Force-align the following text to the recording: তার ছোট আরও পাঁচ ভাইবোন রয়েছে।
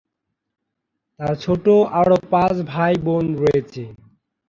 তার 1.19 1.33
ছোট 1.43 1.65
আরও 1.99 2.17
পাঁচ 2.31 2.55
ভাইবোন 2.71 3.25
রয়েছে। 3.41 3.83